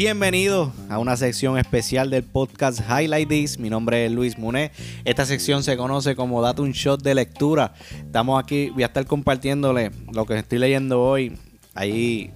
[0.00, 3.58] Bienvenido a una sección especial del podcast Highlight This.
[3.58, 4.70] Mi nombre es Luis Muné.
[5.04, 7.74] Esta sección se conoce como Date un Shot de Lectura.
[7.98, 11.36] Estamos aquí, voy a estar compartiéndole lo que estoy leyendo hoy.
[11.74, 12.30] Hay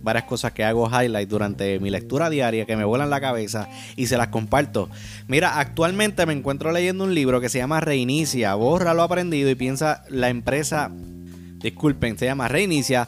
[0.00, 4.06] varias cosas que hago highlight durante mi lectura diaria que me vuelan la cabeza y
[4.06, 4.88] se las comparto.
[5.28, 9.54] Mira, actualmente me encuentro leyendo un libro que se llama Reinicia, borra lo aprendido y
[9.54, 10.90] piensa la empresa,
[11.58, 13.06] disculpen, se llama Reinicia,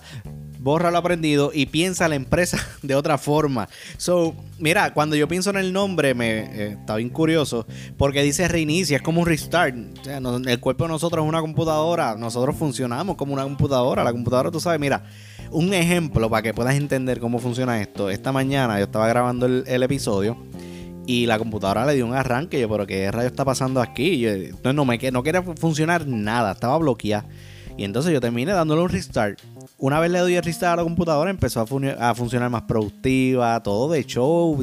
[0.64, 3.68] borra lo aprendido y piensa la empresa de otra forma.
[3.98, 7.66] So, mira, cuando yo pienso en el nombre, me eh, está bien curioso,
[7.98, 9.76] porque dice reinicia, es como un restart.
[10.00, 14.02] O sea, el cuerpo de nosotros es una computadora, nosotros funcionamos como una computadora.
[14.02, 15.04] La computadora, tú sabes, mira,
[15.50, 18.08] un ejemplo para que puedas entender cómo funciona esto.
[18.08, 20.38] Esta mañana yo estaba grabando el, episodio
[21.06, 22.58] y la computadora le dio un arranque.
[22.58, 24.26] Yo, pero ¿qué rayo está pasando aquí?
[24.64, 27.26] No, no, me, no quería funcionar nada, estaba bloqueada.
[27.76, 29.40] Y entonces yo terminé dándole un restart.
[29.78, 33.90] Una vez le doy el restart a la computadora, empezó a, funcionar más productiva, todo
[33.90, 34.56] de show,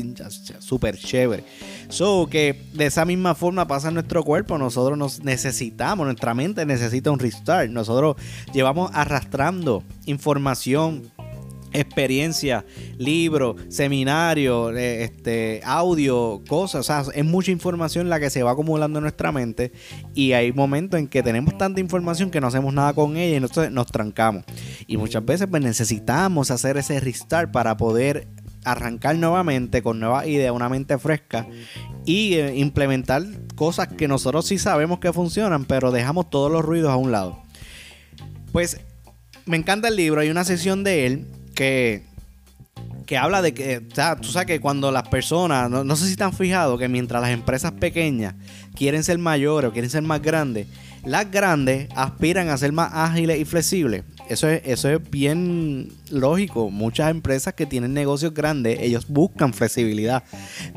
[0.59, 1.43] súper chévere.
[1.89, 4.57] So que de esa misma forma pasa en nuestro cuerpo.
[4.57, 7.69] Nosotros nos necesitamos, nuestra mente necesita un restart.
[7.69, 8.15] Nosotros
[8.53, 11.11] llevamos arrastrando información
[11.73, 12.65] experiencia,
[12.97, 16.81] libro, seminario, eh, este, audio, cosas.
[16.81, 19.71] O sea, es mucha información la que se va acumulando en nuestra mente
[20.13, 23.35] y hay momentos en que tenemos tanta información que no hacemos nada con ella y
[23.35, 24.43] entonces nos trancamos.
[24.87, 28.27] Y muchas veces pues necesitamos hacer ese restart para poder
[28.63, 31.47] arrancar nuevamente con nuevas ideas, una mente fresca
[32.05, 33.23] y eh, implementar
[33.55, 37.41] cosas que nosotros sí sabemos que funcionan, pero dejamos todos los ruidos a un lado.
[38.51, 38.79] Pues
[39.45, 42.03] me encanta el libro, hay una sesión de él que,
[43.05, 46.11] que habla de que, o sea, tú sabes que cuando las personas, no, sé si
[46.11, 48.35] están fijados que mientras las empresas pequeñas
[48.75, 50.67] quieren ser mayores o quieren ser más grandes,
[51.03, 54.03] las grandes aspiran a ser más ágiles y flexibles.
[54.31, 56.69] Eso es, eso es bien lógico.
[56.69, 60.23] Muchas empresas que tienen negocios grandes, ellos buscan flexibilidad.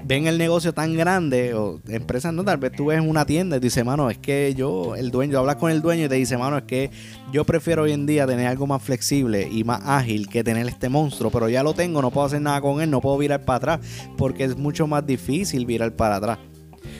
[0.05, 3.61] Ven el negocio tan grande, o empresas no, tal vez tú ves una tienda y
[3.61, 6.59] dices, mano, es que yo, el dueño, hablas con el dueño y te dice, mano,
[6.59, 6.91] es que
[7.33, 10.89] yo prefiero hoy en día tener algo más flexible y más ágil que tener este
[10.89, 13.56] monstruo, pero ya lo tengo, no puedo hacer nada con él, no puedo virar para
[13.59, 13.81] atrás,
[14.17, 16.39] porque es mucho más difícil virar para atrás.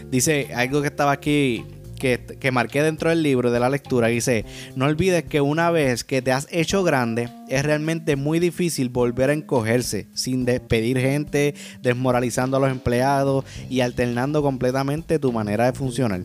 [0.09, 4.09] Dice algo que estaba aquí que, marqué dentro del libro de la lectura.
[4.09, 4.45] Dice,
[4.77, 9.31] no olvides que una vez que te has hecho grande, es realmente muy difícil volver
[9.31, 15.73] a encogerse sin despedir gente, desmoralizando a los empleados y alternando completamente tu manera de
[15.73, 16.23] funcionar.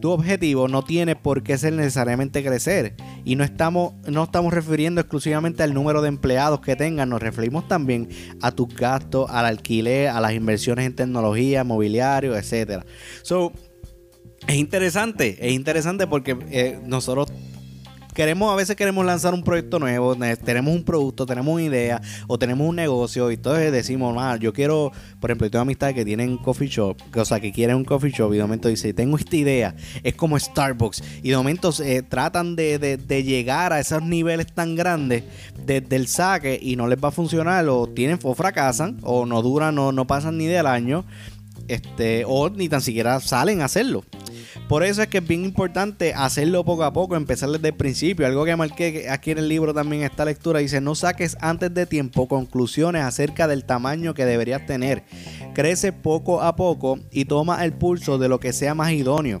[0.00, 2.94] Tu objetivo no tiene por qué ser necesariamente crecer
[3.24, 7.66] y no estamos, no estamos refiriendo exclusivamente al número de empleados que tengan, nos referimos
[7.66, 8.08] también
[8.40, 12.84] a tus gastos, al alquiler, a las inversiones en tecnología, mobiliario, etc.
[13.22, 13.52] So,
[14.48, 17.28] es interesante, es interesante porque eh, nosotros
[18.14, 22.38] queremos, a veces queremos lanzar un proyecto nuevo, tenemos un producto, tenemos una idea o
[22.38, 26.38] tenemos un negocio y entonces decimos, ah, yo quiero, por ejemplo, tengo amistades que tienen
[26.38, 29.36] coffee shop, o sea, que quieren un coffee shop y de momento dice, tengo esta
[29.36, 34.76] idea, es como Starbucks y de momento eh, tratan de, llegar a esos niveles tan
[34.76, 35.24] grandes
[35.62, 39.42] desde el saque y no les va a funcionar o tienen o fracasan o no
[39.42, 41.04] duran, no, no pasan ni del año
[41.68, 44.02] este, o ni tan siquiera salen a hacerlo.
[44.68, 48.26] Por eso es que es bien importante hacerlo poco a poco, empezar desde el principio.
[48.26, 51.86] Algo que marqué aquí en el libro también esta lectura dice, no saques antes de
[51.86, 55.04] tiempo conclusiones acerca del tamaño que deberías tener.
[55.54, 59.40] Crece poco a poco y toma el pulso de lo que sea más idóneo.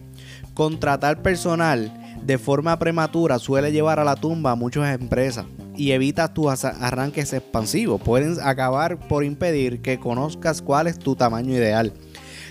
[0.54, 1.92] Contratar personal
[2.24, 5.44] de forma prematura suele llevar a la tumba a muchas empresas
[5.76, 8.00] y evita tus arranques expansivos.
[8.00, 11.92] Pueden acabar por impedir que conozcas cuál es tu tamaño ideal.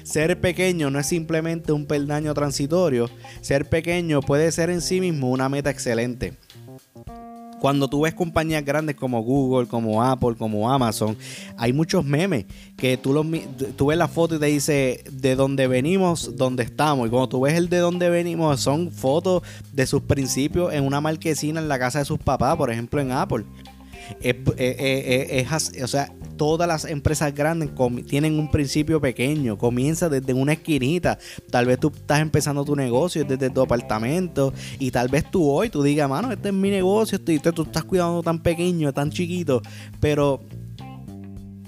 [0.07, 3.09] Ser pequeño no es simplemente un peldaño transitorio,
[3.41, 6.37] ser pequeño puede ser en sí mismo una meta excelente.
[7.59, 11.17] Cuando tú ves compañías grandes como Google, como Apple, como Amazon,
[11.57, 12.45] hay muchos memes
[12.77, 13.21] que tú,
[13.85, 17.07] ves la foto y te dice de dónde venimos, dónde estamos.
[17.07, 21.01] Y cuando tú ves el de dónde venimos, son fotos de sus principios en una
[21.01, 23.43] marquesina en la casa de sus papás, por ejemplo en Apple.
[24.21, 27.69] Es, es, o sea, todas las empresas grandes
[28.05, 31.17] tienen un principio pequeño, comienza desde una esquinita,
[31.49, 35.69] tal vez tú estás empezando tu negocio desde tu apartamento y tal vez tú hoy
[35.69, 39.61] tú digas, mano, este es mi negocio, y tú estás cuidando tan pequeño, tan chiquito,
[39.99, 40.41] pero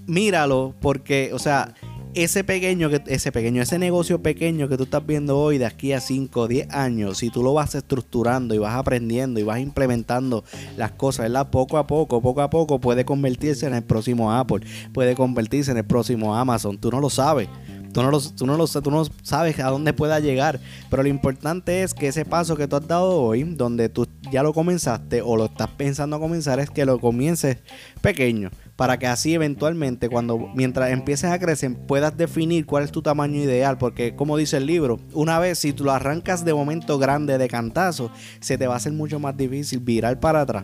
[0.08, 1.74] míralo porque, o sea,
[2.14, 6.00] ese pequeño, ese pequeño, ese negocio pequeño que tú estás viendo hoy de aquí a
[6.00, 10.44] 5 o 10 años, si tú lo vas estructurando y vas aprendiendo y vas implementando
[10.76, 11.50] las cosas, ¿verdad?
[11.52, 15.78] Poco a poco, poco a poco puede convertirse en el próximo Apple, puede convertirse en
[15.78, 17.48] el próximo Amazon, tú no lo sabes.
[17.92, 20.60] Tú no, lo, tú, no lo, tú no sabes a dónde pueda llegar,
[20.92, 24.44] pero lo importante es que ese paso que tú has dado hoy, donde tú ya
[24.44, 27.58] lo comenzaste o lo estás pensando comenzar, es que lo comiences
[28.02, 33.02] pequeño para que así eventualmente, cuando mientras empieces a crecer, puedas definir cuál es tu
[33.02, 33.78] tamaño ideal.
[33.78, 37.50] Porque, como dice el libro, una vez si tú lo arrancas de momento grande de
[37.50, 38.10] cantazo,
[38.40, 40.64] se te va a hacer mucho más difícil virar para atrás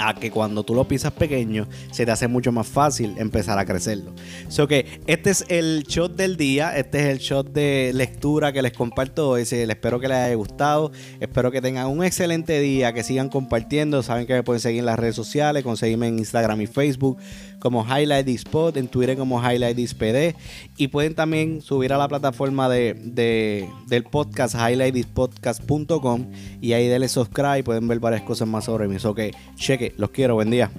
[0.00, 3.64] a que cuando tú lo pisas pequeño se te hace mucho más fácil empezar a
[3.64, 4.12] crecerlo.
[4.48, 8.62] So que este es el shot del día, este es el shot de lectura que
[8.62, 9.42] les comparto hoy.
[9.42, 14.26] espero que les haya gustado, espero que tengan un excelente día, que sigan compartiendo, saben
[14.26, 17.18] que me pueden seguir en las redes sociales, conseguirme en Instagram y Facebook
[17.60, 18.26] como Highlight
[18.74, 20.34] en Twitter como Highlight PD
[20.76, 26.26] y pueden también subir a la plataforma de, del podcast highlightdispodcast.com
[26.60, 28.98] y ahí denle subscribe, pueden ver varias cosas más sobre mí.
[28.98, 30.70] So que cheque los quiero, buen día.